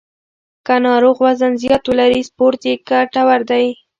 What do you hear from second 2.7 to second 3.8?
ګټور دی.